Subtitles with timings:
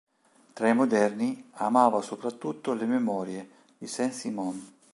[0.53, 4.69] Tra i moderni, amava soprattutto le "Memorie" di Saint-Simon.